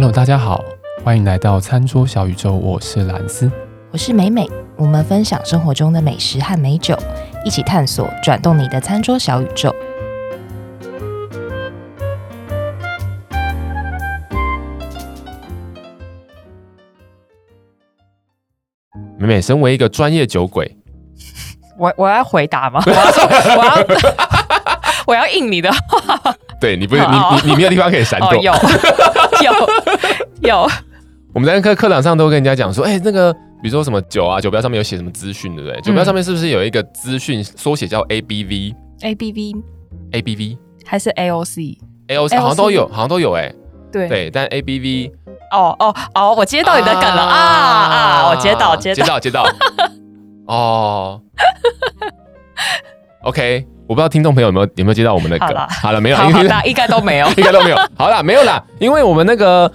[0.00, 0.64] Hello，大家好，
[1.04, 3.52] 欢迎来到餐桌小宇宙，我是兰斯，
[3.90, 6.96] 我是美美，我们分享生活中的美食和美酒，
[7.44, 9.70] 一起探索转动你的餐桌小宇宙。
[19.18, 20.78] 美美，身为一个专业酒鬼，
[21.76, 22.82] 我我要回答吗？
[22.88, 23.04] 我要，
[23.58, 23.86] 我要
[25.08, 26.34] 我要应你的话。
[26.60, 28.34] 对你不是好你你你没有地方可以闪躲。
[28.34, 28.52] 有
[29.42, 29.52] 有
[30.48, 30.68] 有。
[31.32, 35.80] 我们在课课堂上都跟人家讲说，哎、欸，那个比如说什么酒啊，酒标上面有写什么资讯，对不对？
[35.80, 43.54] 酒标上面是不是有一个资讯缩写叫 ABV？ABV？ABV 还是 AOC？AOC 好像都有，好像都有哎、欸。
[43.92, 45.10] 对对，但 ABV。
[45.52, 48.28] 哦哦哦，我接到你的梗了啊啊！
[48.30, 49.44] 我接到接到接到接到。
[50.46, 51.20] 哦。
[53.22, 53.66] OK。
[53.90, 55.48] 我不知道听众朋友有没有有没有接到我们的梗？
[55.48, 57.76] 好了，好了，没有，好好应该都没有， 应该都没有。
[57.96, 59.68] 好了，没有啦，因为我们那个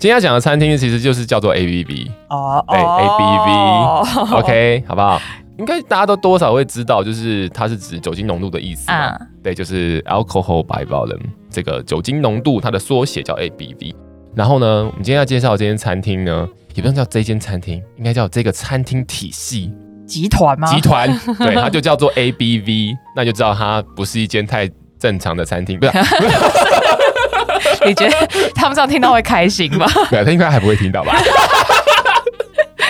[0.00, 5.22] 今天要讲的餐厅其实就是叫做 A B B 哦，对，ABV OK，好不好？
[5.58, 9.16] 应该大家都多少会知道，就是它是指酒精浓度的意思啊。
[9.44, 13.94] 对，就是 Alcohol by volume 这个酒精浓度，它的缩写叫 ABV。
[14.34, 19.72] 然后呢，我们今天要介绍的这间餐厅呢，也不能叫这间餐厅，应该叫这个餐厅体系。
[20.12, 20.66] 集团吗？
[20.66, 24.68] 集团， 对，它就叫做 ABV，那就知道它不是一间太
[24.98, 25.92] 正常的餐厅，不是？
[27.86, 29.86] 你觉得他们这样听到会开心吗？
[30.10, 31.16] 对，他应该还不会听到吧？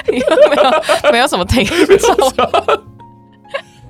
[0.09, 2.33] 没有，没有什么听众。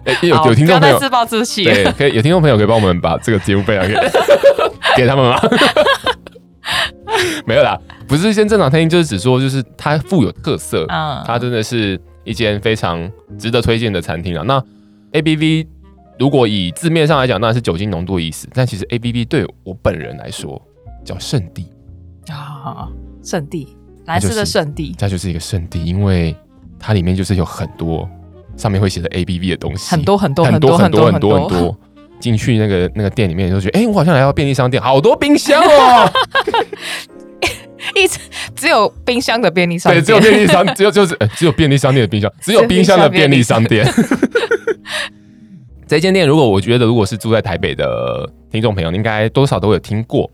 [0.04, 3.94] 哎，有有听众朋友自暴自弃，对，可以有听众朋友可以帮我们把这个节目分享给
[4.96, 5.40] 给他们吗？
[7.46, 11.98] 没有啦，不是一间正常餐厅，就是只说就是它富有特色，嗯，它真的是。
[12.24, 14.42] 一间非常值得推荐的餐厅啊。
[14.46, 14.62] 那
[15.12, 15.66] ABV
[16.18, 18.48] 如果以字面上来讲，那是酒精浓度的意思。
[18.52, 20.60] 但其实 ABV 对我本人来说
[21.04, 21.66] 叫圣地
[22.28, 22.88] 啊，
[23.22, 23.68] 圣地，
[24.06, 26.36] 兰斯的圣地，它就是一个圣地，因为
[26.78, 28.08] 它里面就是有很多
[28.56, 31.76] 上面会写着 ABV 的东西，很多很多很多很多很多很多。
[32.20, 36.12] 进去那个那个店里面，就觉得哎、欸，我好像来到便利商店，好多冰箱哦。
[38.62, 43.84] 只有冰箱的便利商店，对，只有便利商， 只有就是、欸、只有便利商店的冰箱， 只有冰箱的便利商店。
[45.88, 50.30] 这间店，如果我觉得如果是住在台北的听众朋友，应该多少都有听过。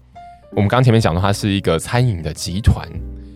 [0.54, 2.86] 我们刚前面讲到，它是一个餐饮的集团，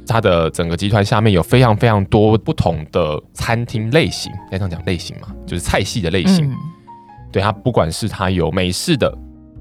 [0.06, 6.44] 它的整个集团下面有非常非常多不同的餐厅类型，该这样讲类型嘛，就是菜系的类型。
[6.50, 6.54] 嗯、
[7.32, 9.10] 对，它不管是它有美式的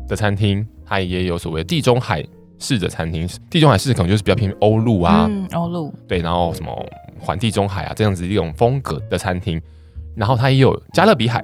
[0.09, 2.21] 的餐厅，它也有所谓地中海。
[2.61, 6.73] 式的餐厅，地中海式可能就是比较偏欧陆啊，欧陆、嗯、对，然后什么
[7.19, 9.59] 环地中海啊这样子一种风格的餐厅，
[10.15, 11.43] 然后它也有加勒比海，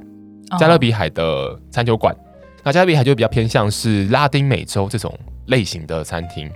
[0.59, 2.17] 加勒比海的餐酒馆，哦、
[2.63, 5.13] 那加勒比海就比较偏向是拉丁美洲这种
[5.47, 6.49] 类型的餐厅，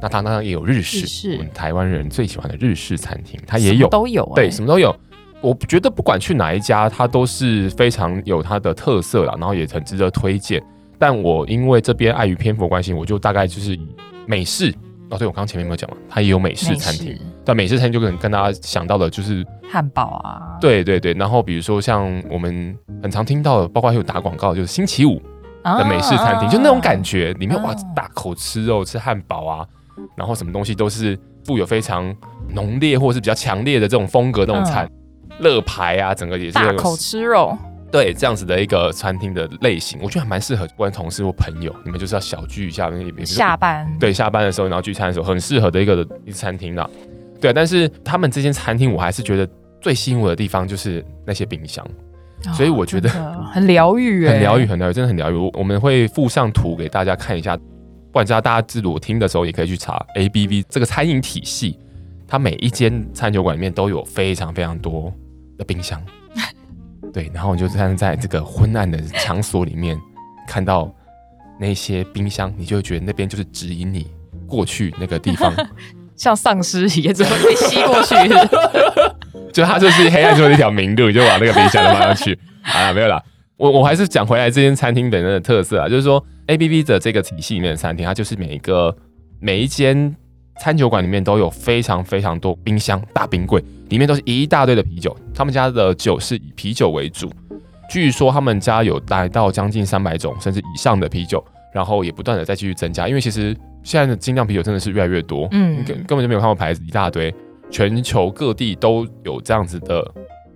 [0.00, 3.88] 那它当然也有日式，是我们台湾人最喜欢的日式餐厅，它也有。
[3.88, 4.94] 都有、欸，对，什么都有。
[5.40, 10.60] 我觉得不管去哪一家，它都是非常有它的特色啦，然后也很值得推荐。
[10.98, 13.88] 但我因为这边碍于篇幅关系，我就大概就是以
[14.26, 14.74] 美式
[15.10, 15.96] 哦，对，我刚刚前面有没有讲嘛？
[16.08, 21.14] 它也有美式餐厅，美但美式餐厅就可能跟大家想到的就是汉堡啊，对对对。
[21.14, 25.22] 然后比如说像我们很常听到的，包括还有打广告，就是星期五
[25.64, 29.66] 的美式餐厅，啊、就那种感觉，里面哇大口吃肉吃汉堡啊，
[30.14, 32.14] 然后什么东西都是富有非常
[32.52, 34.86] 浓烈或者是比较强烈的这种风格那种餐，
[35.38, 37.56] 乐、嗯、排啊，整个也是大口吃肉。
[37.90, 46.88] 对，这样子的一个餐厅的类型，我觉得还蛮适合不管同事或朋友，你们就是要小聚一下，那边下班对下班的时候，然后聚餐的时候，很适合的一个一个餐厅啦。
[47.40, 49.48] 对，但是他们这间餐厅，我还是觉得
[49.80, 51.82] 最吸引我的地方就是那些冰箱，
[52.46, 53.08] 哦、所以我觉得
[53.52, 55.50] 很疗愈，很疗愈，很疗愈，真的很疗愈。
[55.54, 57.62] 我们会附上图给大家看一下，不
[58.12, 61.78] 管知道大家自我听的时候，也可以去查 ABV 这个餐饮体系，
[62.26, 65.10] 它每一间餐酒馆里面都有非常非常多
[65.56, 66.02] 的冰箱。
[67.12, 69.98] 对，然后你就站在这个昏暗的场所里面，
[70.46, 70.92] 看到
[71.58, 74.06] 那些冰箱，你就会觉得那边就是指引你
[74.46, 75.52] 过去那个地方，
[76.16, 78.14] 像丧尸一样，怎么被吸过去？
[79.52, 82.38] 就它就是黑暗中的一条明路，你就往那个冰箱的方向去。
[82.62, 83.22] 啊，没有啦，
[83.56, 88.96] 我我还是讲回来这间餐厅本身的特色啊，就是说 A B B 的这个体系里面的餐厅，它就是每一个
[89.40, 90.14] 每一间。
[90.60, 95.16] 餐酒馆里面都有非常非常多冰箱、大冰柜，里面都是一大堆的啤酒。
[95.34, 97.30] 他们家的酒是以啤酒为主，
[97.90, 103.08] 据说他们家有来到将近三百种甚至以上的啤酒，然后也不断的再继续增加。
[103.08, 107.34] 因为其实现在的精酿啤酒真的是越来越多，嗯，根根本就没有看过牌子一大堆，
[107.70, 110.02] 全球各地都有这样子的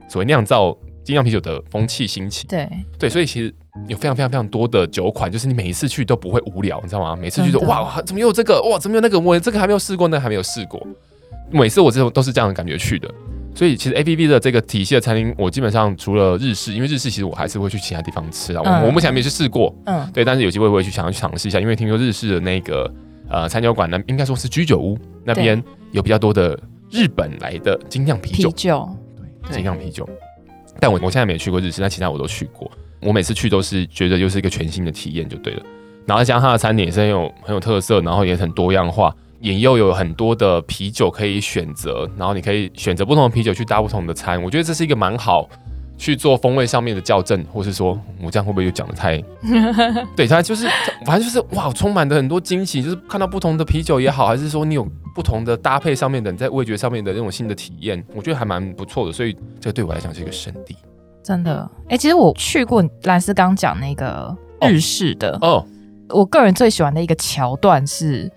[0.09, 2.47] 所谓酿造精酿啤酒的风气兴起。
[2.49, 2.69] 对
[2.99, 3.55] 对，所以其实
[3.89, 7.17] 有非常非常非常多的酒款，就是你每一次去都不会无聊，你知道吗？
[7.17, 8.61] 每次去都哇，怎么有这个？
[8.63, 9.19] 哇，怎么有那个？
[9.19, 10.87] 我这个还没有试过，那个还没有试过。
[11.53, 13.09] 每次我这种都是这样的感觉去的。
[13.55, 18.63] 所以其实 A P P 的这个体系的餐厅，我基本上除了日式，因为日式其实我还是会去其他地方吃啊。
[18.65, 22.91] 嗯、我目前还没去试过，嗯，对，但是有机会我会去想要去尝试一下，因为听说日式的那个
[23.29, 26.59] 呃餐酒馆呢，应该说是居酒屋那边有比较多的
[26.91, 28.89] 日本来的精酿啤酒，啤酒
[29.45, 30.09] 对，精酿啤酒。
[30.81, 32.71] 但我我现在没去过日式，但其他我都去过。
[33.03, 35.63] 我每次去都是觉得又是一个全新的体验就对了。
[36.07, 39.15] 然后加上它的餐点也是很有很有特色，然后也很多样化。
[39.43, 45.49] 也又有很多的啤酒可以选择，然后你可以选择不同的啤酒去搭不同的餐，我觉得这是一个蛮好
[45.99, 49.21] 去做风味上面的校正，或是说我这样会不会又讲的太？
[50.17, 50.69] 对，它就是
[51.05, 60.77] 反正就是哇，充满的很多惊喜，就是看到不同的啤酒也好，还是说你有不同的搭配上面的，你在味觉上面的那种新的体验，我觉得还蛮不错的，所以这个对我来讲是一个圣地。
[61.25, 65.67] 真的，哎、欸，其实我去过兰斯刚讲那个日式的哦，哦
[66.11, 68.31] 我个人最喜欢的一个桥段是。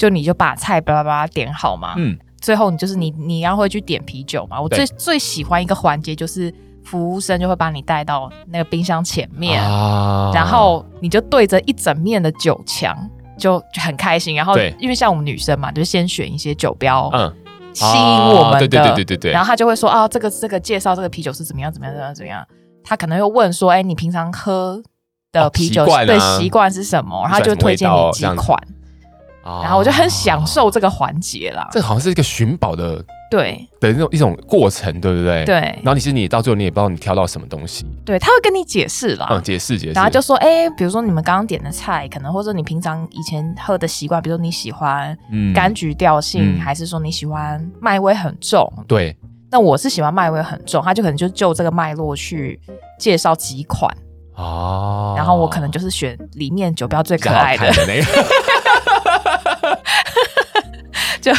[0.00, 4.58] 就你就把菜巴拉巴拉点好嘛，嗯，最后你就是你你要会去点啤酒嘛。
[4.58, 6.50] 我最最喜欢一个环节就是
[6.82, 12.96] 服务生就会把你带到那个冰箱前面，啊、然后你就对着一整面的酒墙，
[13.36, 14.34] 就就很开心。
[14.34, 17.30] 然后因为像我们女生嘛，就先选一些酒标，嗯，
[17.74, 19.32] 吸引我们的，对对对对对对。
[19.32, 22.42] 然后他就会说啊，这个这个介绍这个啤酒是怎么样怎么样怎么样怎么样。
[22.82, 24.82] 他可能又问说，哎、欸，你平常喝
[25.30, 27.20] 的啤酒、的啊、对习惯是什么？
[27.24, 28.58] 然后他就推荐你几款。
[29.42, 35.44] 然后我就很享受这个环节啦，这好像是一个寻宝的对的那种一种过程，对不对？
[35.44, 35.54] 对。
[35.82, 39.92] 然后你其实你到最后你也不知道你挑到什么东西，对，他会跟你解释啦，嗯，解释解释。
[39.92, 45.16] 然后就说，哎，比如说你们刚刚点的菜，可能或者你平常以前喝的习惯，比如说你喜欢
[45.54, 48.70] 柑橘调性，嗯、还是说你喜欢麦味很重？
[48.86, 49.16] 对。
[49.52, 52.60] 那我是喜欢麦味很重，他就可能就就这个脉络去
[53.00, 53.92] 介绍几款
[54.36, 58.28] 哦，然后我可能就是选里面酒标最可爱的，的那个。
[61.20, 61.32] 就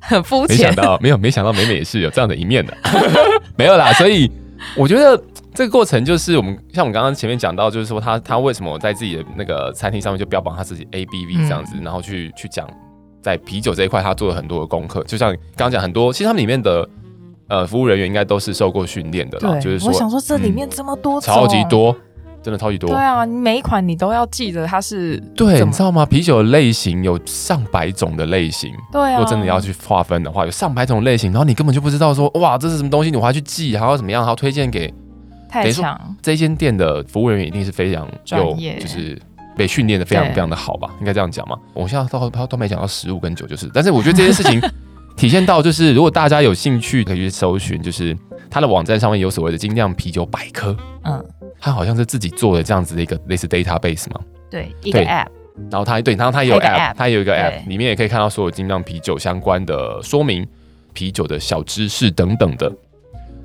[0.00, 2.76] 很 肤浅，没想到没有，没想到美美也是有这样的一面的，
[3.56, 3.92] 没有啦。
[3.94, 4.30] 所以
[4.76, 5.20] 我觉得
[5.54, 12.68] 这个过程就是我们像我们刚刚前面讲到，就是说他他为什么在自己的那个餐厅上面就标榜他自己 ABV 这样子，嗯、然后去去讲
[13.22, 16.88] 在啤酒这一块他做了很多的功课，就像刚刚讲很多，其实他们里面的
[17.48, 21.96] 呃服务人员应该都是受过训练的啦，就是说，我想说这里面这么多、嗯，超级多。
[22.48, 26.06] 真的超级多，对啊，你每一款你都要记得它是对，你知道吗？
[26.06, 34.90] 啤酒的类型有上百种的类型，对啊，如果真的要去划分的话，有上百种类型，然后你根本就不知道说哇，这是什么东西，你还要去记，还要怎么样，还要推荐给
[35.46, 36.16] 太强。
[36.22, 39.20] 这间店的服务人员一定是非常有，就是
[39.54, 40.88] 被训练的非常非常的好吧？
[41.00, 41.54] 应该这样讲嘛。
[41.74, 44.58] 我现在都都没讲到食物跟酒，就是，但是我觉得这件事情
[45.18, 48.16] 体现到就是，如果大家有兴趣可以去搜寻，就是
[48.48, 50.74] 他的网站上面有所谓的精酿啤酒百科，
[51.04, 51.22] 嗯。
[51.60, 55.26] 他好像是自己做的这样子的一个类似 database 嘛，对，一个 app，
[55.70, 60.46] 然后他对，然后他也有 app，他有一个 app，里面也可以看到所有精酿啤酒相关的说明、
[60.92, 62.72] 啤酒的小知识等等的，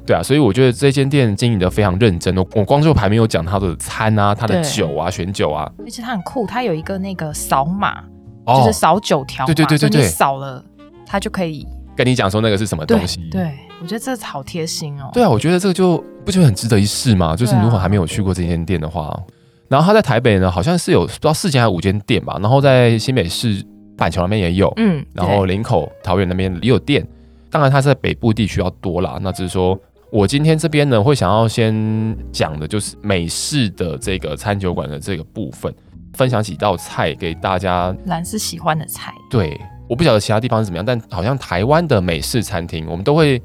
[0.05, 2.45] 对啊，所以我觉得这间店经营的非常认真哦。
[2.53, 8.03] 我光就还没有讲它的餐啊，它的酒啊，选酒啊，而且它很酷，它有一个那个扫码，
[8.45, 10.63] 就是扫酒条，对对对对对，扫了
[11.05, 13.51] 它就可以跟你讲说那个是什么东西，对。
[13.83, 15.09] 我觉得这好贴心哦。
[15.13, 17.35] 对啊，我觉得这个就不就很值得一试吗？
[17.35, 19.19] 就是如果还没有去过这间店的话，啊、
[19.67, 22.37] 然后他在台北呢，好像是有不知道四间还是五间店吧。
[22.41, 23.61] 然后在新北市
[23.97, 27.05] 板桥那边也有，嗯，然后林口、桃园那边也有店。
[27.51, 29.19] 当然，他在北部地区要多啦。
[29.21, 29.77] 那只是说
[30.09, 35.75] 我今天这边呢，会想要先讲的就是美式的这个餐酒馆的这个部分，
[36.13, 37.93] 分享几道菜给大家。
[38.05, 43.41] 兰斯喜欢的菜，对，我不晓得其他地方是怎么样，但好像台湾的美式餐厅，我们都会。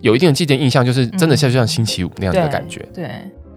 [0.00, 2.86] 有一定的既定印象，就是真的像就像星期五那样子的感觉。
[2.94, 3.10] 对，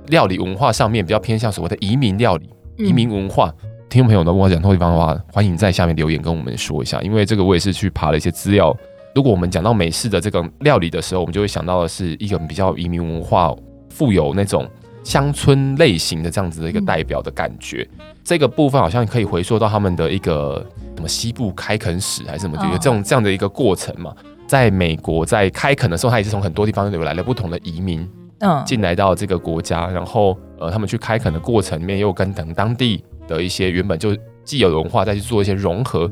[0.08, 3.54] 料理文化上面比较偏向所谓的移民料理、移民文化。
[3.90, 7.00] 听众朋友呢，如果讲错地方的话，欢迎在下面留言跟我们说一下。
[7.02, 8.76] 因为这个我也是去爬了一些资料。
[9.14, 13.56] 如果我们讲到美式的这个料理的时候，我们就会想到的是一个比较移民文化、
[13.90, 14.68] 富有那种
[15.04, 17.88] 乡村类型的这样子的一个代表的感觉。
[18.24, 24.12] 这个部分好像可以回溯到他们的一个什么西部开垦史还是什么，就有这种这样的一个过程嘛。
[24.54, 28.08] 在美国，在开垦的时候，他也是从很多地方流来了不同的移民，
[28.42, 36.08] 嗯，进来到这个国家，然后呃，他们去开垦的过程里面，又跟等当地的一些原本就既有的文化再去做一些融合，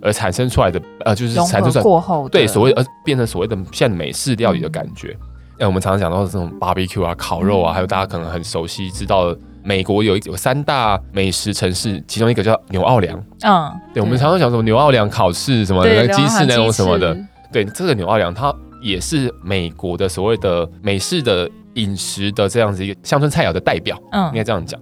[0.00, 5.08] 而产生出来的呃，就是产生出来过后对所谓呃变成所谓的现美式料理的感觉。
[5.54, 17.18] 哎、嗯，我们常常讲到这种 barbecue 啊，烤肉啊，嗯、还有大家可能很熟悉知道，美国有有三大美食城市，其中一个叫纽奥良，嗯，对，对我们常常讲什么纽奥良烤翅什么的，鸡翅那种什么的。
[17.52, 24.80] 对，这个纽奥良，它也是美国的所谓的美式的饮食的这样子一个乡村菜肴的代表，嗯，应该这样讲。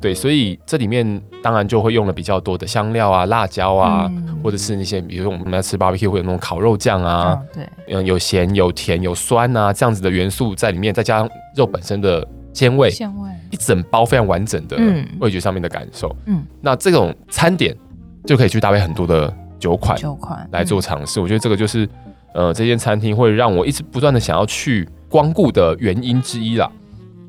[0.00, 14.76] 对，所以这里面当然就会用了比较多的香料啊、辣椒啊，嗯、或者是那些，比如说我们在吃 barbecue 会有那种烤肉酱啊，嗯、对，嗯，有咸、有甜、有酸啊，这样子的元素在里面，再加上肉本身的鲜味，鲜味，一整包非常完整的
[15.18, 16.14] 味觉上面的感受。
[16.26, 17.76] 嗯，那这种餐点
[18.24, 21.20] 就可以去搭配很多的酒款，酒款来做尝试。
[21.20, 21.88] 嗯、我觉得这个就是
[22.34, 26.70] 呃，这间餐厅会让我一直不断的想要去光顾的原因之一啦。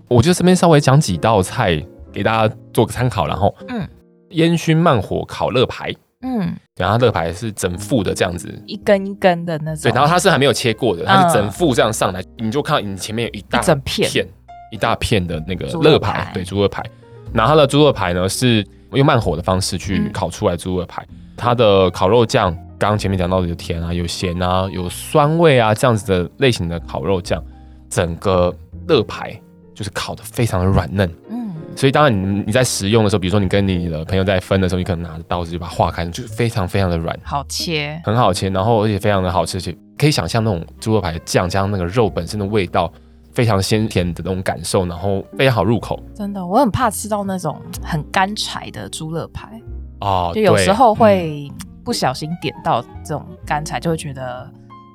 [0.08, 1.82] 我就这边稍微讲几道菜
[2.12, 3.88] 给大家做个参考，然后，嗯，
[4.32, 14.28] 烟熏慢火烤肋排，嗯，然后肋排是整副的这样子，一根一根的那种，对，然后它是还没有切过的，它是整副这样上来，嗯、你就看到你前面有一大片，片，
[14.72, 16.84] 一大片的那个肋排，对，猪肉排，
[17.32, 27.44] 然后它的猪肉排呢是用慢火的方式去烤出来猪肉排，嗯、它的烤肉酱刚刚前面讲到的有甜啊，有咸啊，有酸味啊，这样子的类型的烤肉酱，
[27.90, 28.54] 整个
[28.88, 29.40] 乐排。
[29.76, 42.92] 就是烤的非常的软嫩，嗯，所以当然你你在食用的时候，比如说你跟你的朋友在分的时候，你可能拿着刀子就把它划开，就是非常非常的软，好切，很好切，然后而且非常的好吃，而且可以想象那种猪肉排的酱加上那个肉本身的味道，
[43.32, 45.98] 非常鲜甜的那种感受，然后非常好入口。
[46.14, 49.62] 真的，我很怕吃到那种很干柴的猪肋排
[50.00, 51.52] 哦，就有时候会
[51.84, 54.50] 不小心点到这种干柴，就会觉得。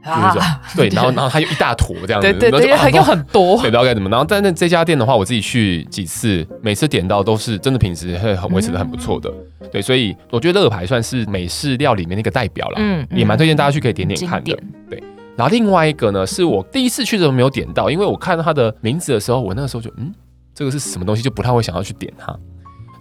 [0.04, 4.10] 啊， 对，然后然后它有一大坨这样子，对对对，又很，很多，不知道该怎么。
[4.10, 9.30] 然后但是这家店的话，我自己去几次，每次点到都是真的品质会很维持的很不错的。
[9.60, 14.54] 嗯、对，所以我觉得乐牌算是美式料理里面那个代表了，嗯，也蛮推荐大家去可以点点看的。
[14.60, 15.02] 嗯、对，
[15.36, 20.12] 然后另外一个呢，是我第一次去的时候没有点到，因为我看到它的名字的时候，我那个时候就嗯，
[20.54, 22.38] 这个是什么东西，就不太会想要去点它。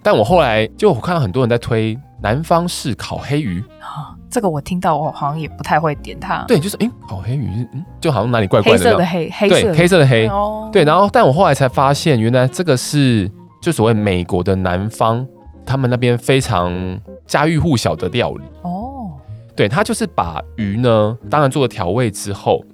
[0.04, 4.14] 但我后来就我看到很多人在推南方式烤黑鱼啊。
[4.30, 6.44] 这个我听到，我好像也不太会点它。
[6.48, 8.78] 对，就是哎，烤黑鱼，嗯，就好像哪里怪怪的。
[8.78, 10.28] 黑色的黑，黑色对，黑色的黑。
[10.28, 10.70] 哦。
[10.74, 13.32] 对，然后，但我后来才发现，原来这个是
[13.62, 15.24] 就所谓美国的南方，
[15.66, 18.44] 他们那边非常家喻户晓的料理。
[18.64, 19.12] 哦。
[19.56, 22.66] 对，他就是把鱼呢，当然做了调味之后，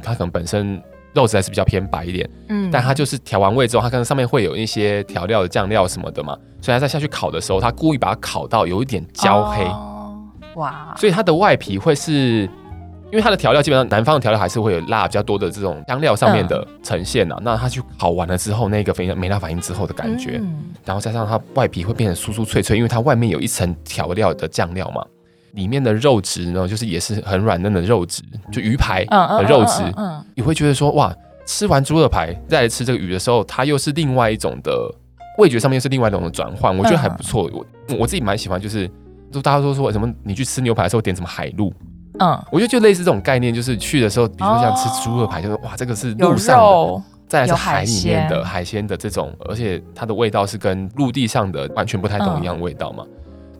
[0.00, 0.80] 它可能本身
[1.14, 2.28] 肉质还是比较偏白一点。
[2.48, 2.70] 嗯。
[2.70, 9.64] 但它就是调完味之后，它可能上面会有一些调料的酱料什么的嘛，所以它在下去烤的时候，它故意把它烤到有一点焦黑。
[9.64, 9.86] 哦
[10.56, 12.42] 哇，所以它的外皮会是，
[13.12, 17.38] 因为它的调料基本上南方的调料还是会有辣比较多的这种香料上面的呈现呐、啊。
[17.38, 25.06] 嗯、那它去烤完了之后，那个非常梅纳反应之后的感觉，嗯、然后加上它外皮会变得酥酥脆脆，因为它外面有一层调料的酱料嘛，
[25.52, 31.14] 里面的肉质呢，就是也是很软嫩的肉质，就鱼排的肉质，嗯，嗯，嗯，嗯，嗯，你会觉得说哇，
[31.46, 34.72] 吃完猪肉排再来吃这个鱼的时候，它又是另外一种的
[35.38, 37.50] 味觉上面是另外一种的转换，我觉得还不错。
[37.52, 38.90] 我我自己蛮喜欢，就是。
[39.32, 40.12] 就大家都说什么？
[40.24, 41.72] 你去吃牛排的时候点什么海陆？
[42.18, 53.04] 嗯，我觉得就类似这种概念，就是去的时候，比如说像吃猪肉排，就是哇，这个是路上的，再来是海里面的海鲜的这种，而且它的味道是跟陆地上的完全不太同一样的味道嘛。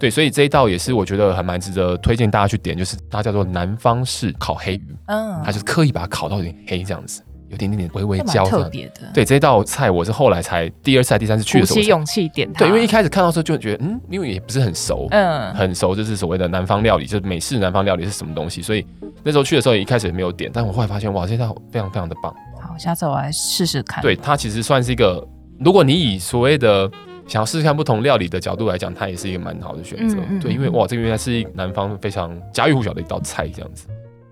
[0.00, 7.22] 对，所以这一道也是我觉得还蛮值得推荐大家去点，就是它叫做南方式烤黑鱼，嗯，它就是刻意把它烤到有点黑这样子。
[7.50, 9.00] 有点点点微微焦，特别的。
[9.12, 12.60] 对，这道菜我是后来才第二次、第三次去的时候，鼓起勇气点它。
[12.60, 18.86] 对，因为一开始看到的时候就觉得，嗯，因为也不是很熟，嗯，很熟就是所谓的南方料理，就是美式南方料理是什么东西，所以
[19.24, 22.32] 那时候去的时候一开始也没有点，但我后来发现，哇，这道非常非常的棒。
[22.62, 24.00] 好，下次我来试试看。
[24.00, 25.26] 对，它其实算是一个，
[25.58, 26.88] 如果你以所谓的
[27.30, 30.16] 想要试试看不同料理的角度来讲，它也是一个蛮好的选择。
[30.16, 33.86] 嗯嗯嗯对，因为哇，这个原来是南方非常家喻户晓的一道菜，这样子。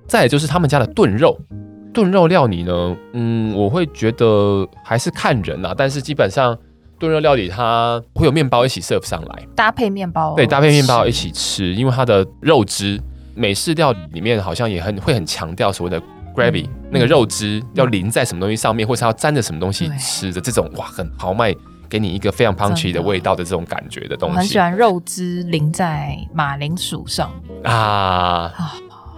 [0.08, 1.38] 再来就是他们家的炖肉。
[1.94, 6.56] 炖肉料理呢，嗯，我会觉得还是看人啊，但是基本上
[6.98, 13.00] 炖肉料理它会有面包一起 serve 上来，搭配面包，对，搭配面包一起吃，因为它的肉汁，
[13.34, 16.00] 美式料理里面好像也很会很强调所谓的
[16.34, 21.54] gravy，嗯，那个肉汁要淋在什么东西上面，或是要沾着什么东西吃的这种，哇，很豪迈，
[21.88, 24.34] 给你一个非常 punchy 的味道的这种感觉的东西。
[24.34, 27.30] 我很喜欢肉汁淋在马铃薯上
[27.64, 28.52] 啊。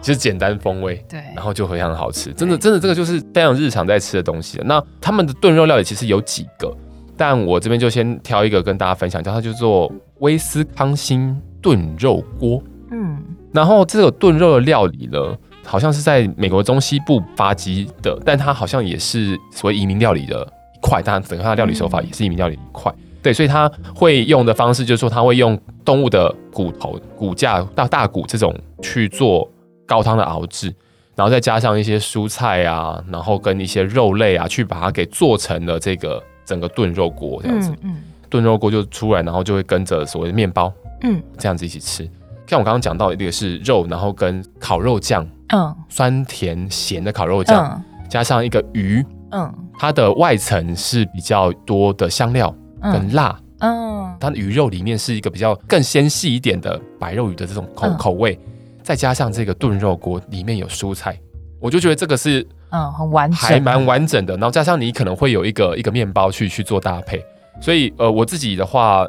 [0.03, 4.59] 就是简单风味，对，然后就非常好吃，真的，真的，这个就是非常日常在吃的东西。
[4.65, 6.75] 那他们的炖肉料理其实有几个，
[7.19, 12.63] 但我这边就先挑一个跟大家分享，叫它叫做威斯康星炖肉锅。
[12.91, 13.23] 嗯，
[13.53, 15.37] 然后这个炖肉的料理呢，
[15.67, 20.60] 好像是在美国中西部发迹的，但它好像也是所谓移民料理的一
[20.91, 22.93] 块，当然整个它的料理手法也是一民料理一块。
[23.23, 29.49] 对，所以他会用的方式就是说，他会用动物的骨头、骨架到大骨这种去做。
[29.91, 30.73] 高汤的熬制，
[31.17, 37.75] 然后再加上一些蔬菜啊，然后跟一些肉类啊，去把它给做成了这个整个炖肉锅这样子。
[37.83, 37.97] 嗯，
[38.29, 42.09] 炖肉锅就出来，然后就会跟着所谓的面包，嗯，这样子一起吃。
[42.47, 58.39] 像我刚刚讲到的，一个是肉，然后跟烤肉酱，嗯，酸甜咸的烤肉酱，加上一个鱼，嗯，它的外层是比较多的香料跟辣，嗯，它的鱼肉里面是一个比较更纤细一点的白肉鱼的这种口、嗯、口味，
[58.83, 61.19] 再加上这个炖肉锅里面有蔬菜，
[61.61, 64.35] 我就觉得这个是嗯很完整，还蛮完整的。
[64.35, 67.25] 然后加上你可能会有一个一个面包去去做搭配，
[67.61, 69.07] 所以呃我自己的话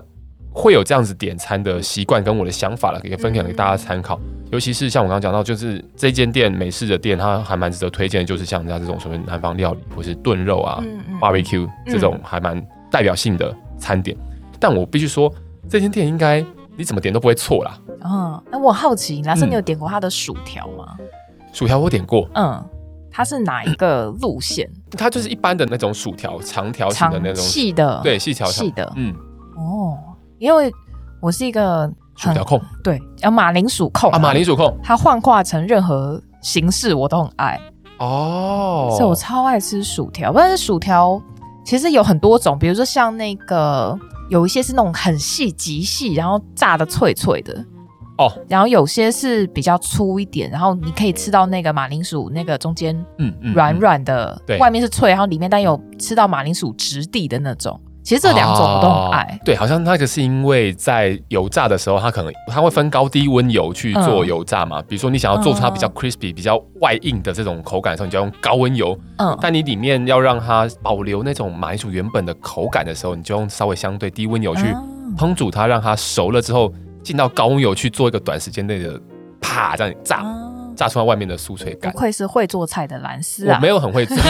[0.53, 4.19] 会有这样子点餐的习惯跟我的想法了，可以分享给大家参考。
[4.23, 10.83] 嗯、尤其是像我刚刚讲到，就是这间店美式的店，它还蛮值得推荐的，就是像人家这种所谓南方料理或是炖肉啊、
[11.19, 14.15] barbecue 这种还蛮代表性的餐点。
[14.59, 15.33] 但我必须说，
[15.69, 17.79] 这间店应该你怎么点都不会错啦。
[18.03, 20.95] 嗯，那我好奇，男生你有点过他的薯条吗？
[20.99, 21.05] 嗯、
[21.53, 22.27] 薯条我点过。
[22.35, 22.63] 嗯，
[23.09, 24.69] 它是哪一个路线？
[24.97, 28.91] 它就是一般的那种薯条，长条形的那种细的，对，细条细的。
[28.95, 29.17] 嗯，哦，
[30.41, 30.73] 因为
[31.21, 37.61] 我是一个薯条控，对，要马铃薯控啊，马铃薯控，它幻化成任何形式我都很爱。
[37.99, 41.21] 哦，所以我超爱吃薯条，但是薯条
[41.63, 43.97] 其实有很多种，比如说像那个。
[44.29, 47.53] 有一些是那种很细极细，然后炸的脆脆的。
[48.17, 57.77] 哦，然后有些是比较粗一点，然后你可以吃到那个马铃薯那个中间嗯嗯软软的，对，外面是脆，然后里面但有吃到马铃薯质地的那种。
[58.03, 64.81] 其实这两种我都很爱，对，好像那个是因为在油炸的时候，它可能它会分高低温油去做油炸嘛。
[64.81, 68.97] 比如说你想要做出它比较 crispy、比较外硬的这种口感的时候，你就要用高温油。
[69.17, 74.75] 嗯，但你里面要让它保留那种马铃薯原本的口感的时候，你就用稍微相对低温油去
[75.15, 78.99] 烹煮它，让它熟了之后进到高温油去做一个短时间内的
[79.39, 80.25] 啪这样炸，
[80.75, 81.91] 炸出来外面的酥脆感。
[81.91, 83.55] 不愧是会做菜的蓝斯啊！
[83.55, 84.17] 我没有很会做。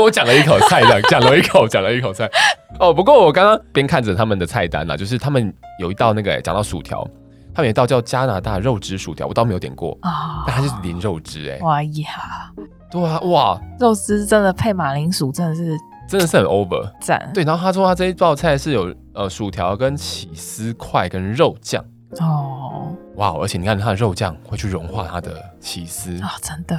[0.00, 2.30] 我讲了一口菜，这样讲了一口，讲了一口菜。
[2.78, 7.06] 哦，不过我刚刚边看着他们的菜单呢、啊，就是他们有一道那个讲、欸、到薯条，
[7.54, 11.60] 他们有一道叫加拿大肉汁薯条，我倒没有点过啊，但它就是淋肉汁哎、欸。
[11.62, 12.50] 哇呀，
[12.90, 15.76] 对啊，哇，肉汁真的配马铃薯真的是
[16.08, 17.30] 真的是很 over 赞。
[17.34, 21.84] 对，然后他说他这一道菜是有呃薯条跟起司块跟肉酱
[22.20, 26.78] 哦，哇，而且你看它的肉酱会去融化它的起司啊、哦，真的。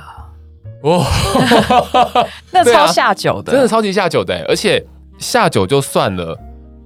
[0.90, 1.08] 哇，
[2.52, 4.86] 那超下酒的，真的超级下酒的，而且
[5.18, 6.38] 下酒就算了，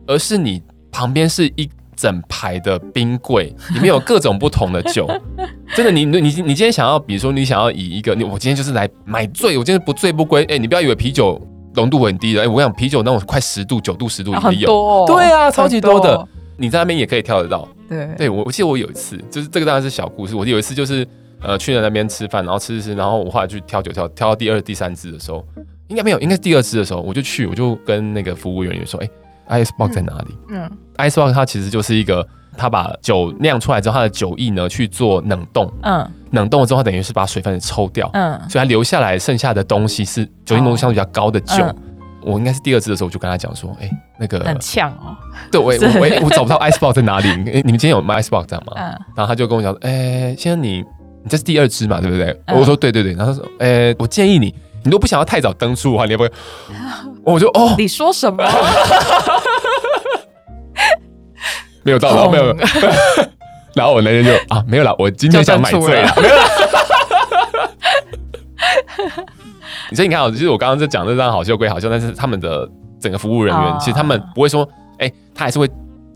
[0.06, 5.08] 而是你旁边是一整排的冰柜，里面有各种不同的酒，
[5.76, 11.42] 真的，你你你你今天想要，比如说你想要以一个，我今天就是来买醉，我今天不醉不归，哎，你不要以为啤酒
[11.74, 21.04] 浓度很低的，哎，我跟你讲，啤酒那种快十度、九度、十度也有，对啊，超级多的，你在那边也可以跳得到，对，对我我记得我有一次，就是这个当然是小故事，我有一次就是。
[21.41, 25.45] 呃，去了那边吃饭，然后吃吃吃，然后我后来去挑酒，挑挑到第二、第三支的时候，
[25.88, 29.00] 应该没有，应该是第二支的时候，我就去，我就跟那个服务人员说
[29.47, 41.63] ：“哎，Icebox 在哪里？”嗯，Icebox 它其实就是一个，它把酒酿出来之后，它的酒液呢去做冷冻，嗯，冷冻了之后，它等于是把水分抽掉，嗯，所以它留下来剩下的东西是酒精浓度相对比较高的酒。
[42.23, 45.15] 我应该是第二支的时候，我就跟他讲说：“哎，那个很呛哦，
[45.50, 47.30] 对，我我我找不到 Icebox 在哪里？
[47.30, 50.84] 哎，你们今天有卖 Icebox 这样吗？”嗯，然后他就跟我讲：“哎，先生你。”
[51.28, 52.28] 你这是第二支嘛，对不对？
[52.46, 56.30] 嗯、我说对对对，然后他说，呃、欸，我建议你，你都不想要太早登出的话，你要不要？
[57.26, 58.50] 我就哦，你说什么？
[61.84, 62.56] 没有到，然后没有，
[63.76, 66.44] 然后我那天就啊，没有了，我今天想买醉了，没有了。
[69.92, 72.66] 你说你看啊，其实我刚刚在讲这张好笑归好笑，但是他们的
[73.02, 74.66] 整个服务人员，哦、其实他们不会说，
[75.00, 75.70] 哎、欸，他还是会。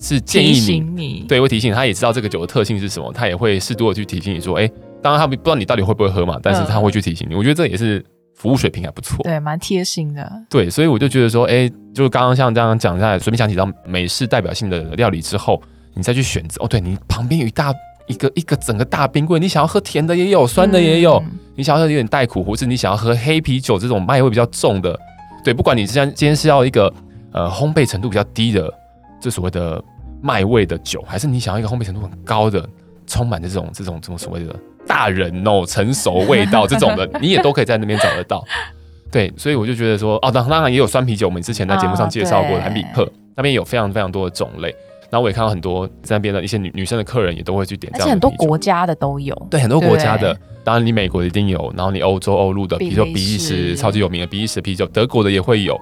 [0.03, 7.35] 是建议你，你对，会提醒他，也知道这个酒的特性是什么，他也会适度的去提醒你说，哎、欸，当然他不知道你到底会不会喝嘛，但是他会去提醒你。
[7.35, 8.03] 嗯、我觉得这也是
[8.35, 10.31] 服务水平还不错，对，蛮贴心的。
[10.49, 15.61] 对，所以我就觉得说，哎、欸，就是刚刚像这样讲下来，随便想起到美式代表性的料理之后，
[15.93, 16.63] 你再去选择。
[16.63, 17.73] 哦，对，你旁边有一大
[18.07, 24.97] 一个一个整个大冰柜，你想要喝甜的也有，酸的也有，嗯、你想要喝有点带苦，或是你想要喝黑啤酒这种麦味比较重的，
[25.43, 26.93] 对，不管你是像今天是要一个
[27.31, 28.71] 呃烘焙程度比较低的，
[29.19, 29.83] 这所谓的。
[30.23, 32.63] 麦味的酒，还是你想要一个烘焙程度很高的，
[33.11, 34.55] 充满着这种这种这种所谓的
[34.87, 38.43] 大人哦成熟味道这种的，你也都可以在那边找得到。
[39.11, 44.73] 对，所以我就觉得说，哦，当当然也有酸啤酒，我们之前在节目上介绍过的蓝比克，那边有非常非常多的种类。
[45.09, 49.35] 然后我也看到很多在那边的一些女女生的客人也都会去点这样的，而且很多国家的都有。
[49.49, 55.77] 对，很多国家的，当然你美国的一定有，然后你欧洲欧陆的，比如说比利时超级有名的比利时啤酒，德国的也会有。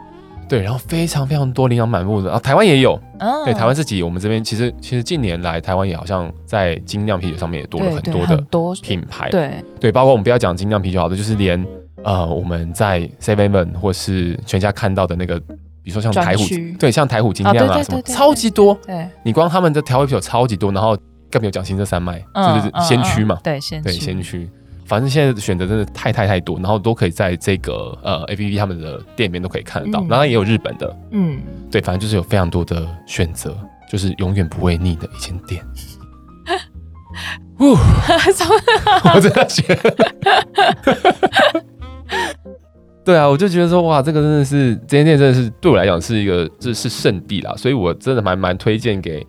[0.50, 3.00] 对，然后非常非常多琳琅满目的啊，台湾也有。
[3.20, 8.38] 嗯、对，台湾自己，我们这边其实其实近年来，台湾也好像在精酿啤酒上面也多了很多的
[8.82, 9.30] 品牌。
[9.30, 11.64] 对对，对，包括我们不要讲精酿啤酒好的，就是连
[12.04, 18.74] 呃我们在 Seven Eleven 或是全家看到的那个，比如说像台虎，区对，像台虎精酿啊什么，超级多。
[18.88, 20.98] 对，你光他们的调味啤酒超级多，然后
[21.30, 23.36] 更没有讲新色三脉，嗯、就是先驱嘛。
[23.36, 23.90] 嗯、对，先驱。
[23.90, 24.50] 对，先驱。
[24.90, 33.56] 反正现在的选择真的太太太多，然后都可以在这个呃 A P P 他们的店里面都可以看得到，嗯、然后也有日本的，嗯，对，反正就是有非常多的选择，
[33.90, 35.64] 就是永远不会腻的一间店。
[37.60, 37.78] 哦，
[39.14, 39.96] 我真的觉得，
[43.04, 49.26] 对啊，我就觉得说，哇，这个真的是这间店真的是对我来讲是一个这是圣地啦，所以我真的蛮蛮推荐给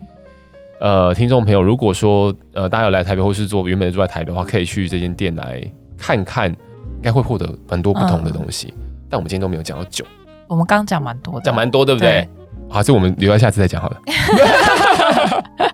[0.81, 5.63] 呃听众朋友，如果说呃大家有来台北或是做原本住在台北的话，可以去这间店来
[5.95, 8.73] 看看，应该会获得很多不同的东西。
[8.77, 10.03] 嗯、但我们今天都没有讲到酒，
[10.47, 12.09] 我们刚讲蛮多的，讲蛮多，对不对？
[12.09, 12.27] 对
[12.67, 13.97] 还是我们留到下次再讲好了。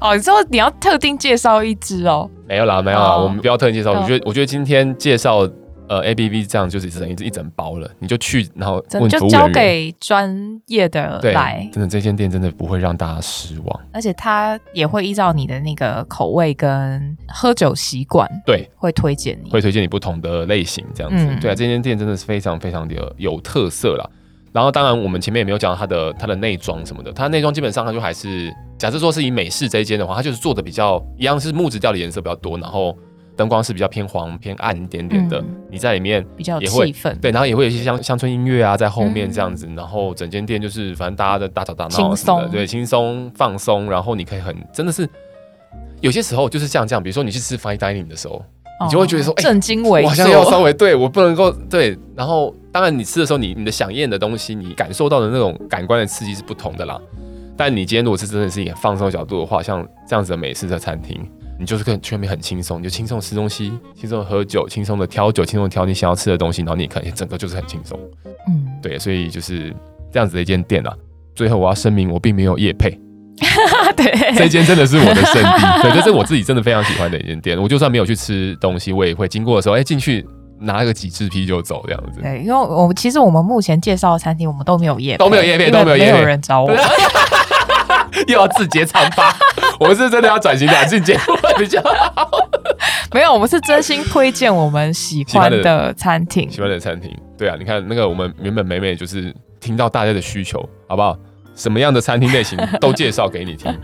[0.00, 2.30] 哦，你说你要特定介绍一支哦？
[2.46, 3.92] 没有啦，没有啦，哦、我们不要特定介绍。
[3.92, 5.48] 我觉得，我觉得今天介绍
[5.88, 11.68] 呃 ABV 这样就是等于一整包了，你就去，然后问服务员，就交给专业的来。
[11.72, 21.24] 真的，这间店真的不会让大家失望，而且他也会依照你的那个口味跟喝酒习惯，对，会推荐你，会推荐你不同的类型这样子。
[21.24, 24.08] 嗯、对啊，这间店真的是非常非常的有特色啦。
[24.52, 28.52] 然后，当然我们前面也没有讲到它的它的内装什么的，它内装基本上它就还是。
[28.78, 32.94] 假设说是以美式这一间的话，它就是做的比较一样，是木质调的颜色比较多，然后
[33.36, 35.38] 灯光是比较偏黄偏暗一点点的。
[35.38, 45.08] 嗯、你在里面比较气氛，对，然后也会有一些乡乡村音乐啊在后面这样子，嗯、然后整间店就是反正大家的大吵大闹什么的，对，轻松放松，然后你可以很真的是
[46.00, 57.00] 有些时候就是像这样，比如说你去吃 fine dining 的时候，哦、你就会觉得说正襟危坐，好像要稍微对我不能够对，然后当然你吃的时候，你你的想宴的东西，你感受到的那种感官的刺激是不同的啦。
[57.58, 61.26] 但你今天如果是真的是以放松的角度的话，像这样子的美式的餐厅，
[61.58, 67.98] 你就是跟全面很轻松，你就轻松吃东西，轻松喝酒，轻松的挑酒，轻松挑你想要吃的东西，然后你看，整个就是很轻松。
[68.48, 69.74] 嗯，对，所以就是
[70.12, 70.92] 这样子的一间店啊。
[71.34, 72.98] 最后我要声明，我并没有夜配。
[73.96, 77.60] 对，这间真的是我的圣地，对，这是我自己真的非常喜欢的一间店。
[77.60, 80.26] 我就算没有去吃东西，我也会经过的时候，哎，进去
[80.58, 82.20] 拿个几支啤酒走这样子。
[82.22, 86.70] 对，因为我其实我们目前介绍的餐厅，我们都没有夜配，都没有夜配，都没有夜配，没有人找我。
[88.28, 89.30] 又要自揭疮疤，
[89.78, 92.30] 我们是真的要转型两性节目比较好。
[93.12, 97.10] 没有，我们是真心推荐我们喜欢的餐厅，喜欢的餐厅。
[97.38, 101.16] 对啊，你看那个我们原本美美就是听到大家的需求，好不好？
[101.54, 103.74] 什么样的餐厅类型 都介绍给你听，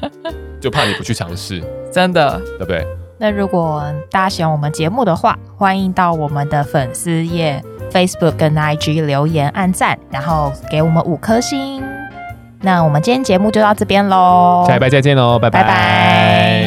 [0.60, 1.62] 就怕你不去尝试。
[1.90, 2.86] 真的，对不对？
[3.18, 11.82] 那如果大家喜欢我们节目的话，欢迎到我们的粉丝页 Facebook 跟 IG 留言按赞，然后给我们五颗星。
[12.62, 15.62] 那我们今天节目就到这边喽，下礼拜再见喽，拜拜。
[15.62, 16.61] 拜拜。